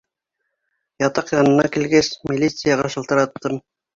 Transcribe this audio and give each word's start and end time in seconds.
Ятаҡ 1.03 1.27
янына 1.35 1.67
килгәс, 1.75 2.09
милицияға 2.31 2.91
шылтыраттым... 2.95 3.63